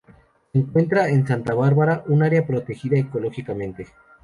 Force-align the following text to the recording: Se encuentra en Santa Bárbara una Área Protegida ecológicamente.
Se 0.51 0.57
encuentra 0.57 1.09
en 1.09 1.27
Santa 1.27 1.53
Bárbara 1.53 2.03
una 2.07 2.25
Área 2.25 2.47
Protegida 2.47 2.97
ecológicamente. 2.97 3.85